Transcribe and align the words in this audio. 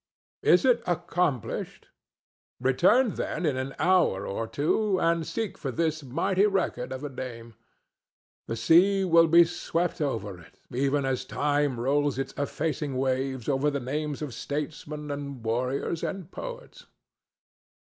Is 0.41 0.65
it 0.65 0.81
accomplished? 0.87 1.89
Return, 2.59 3.11
then, 3.13 3.45
in 3.45 3.55
an 3.55 3.75
hour 3.77 4.25
or 4.25 4.47
two, 4.47 4.97
and 4.99 5.27
seek 5.27 5.59
for 5.59 5.69
this 5.69 6.01
mighty 6.01 6.47
record 6.47 6.91
of 6.91 7.03
a 7.03 7.07
name. 7.09 7.53
The 8.47 8.55
sea 8.55 9.03
will 9.05 9.31
have 9.31 9.49
swept 9.51 10.01
over 10.01 10.39
it, 10.39 10.59
even 10.73 11.05
as 11.05 11.23
time 11.23 11.79
rolls 11.79 12.17
its 12.17 12.33
effacing 12.35 12.97
waves 12.97 13.47
over 13.47 13.69
the 13.69 13.79
names 13.79 14.23
of 14.23 14.33
statesmen 14.33 15.11
and 15.11 15.45
warriors 15.45 16.01
and 16.03 16.31
poets. 16.31 16.87